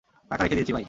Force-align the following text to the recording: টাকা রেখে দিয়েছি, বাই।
টাকা 0.31 0.41
রেখে 0.43 0.55
দিয়েছি, 0.55 0.73
বাই। 0.73 0.79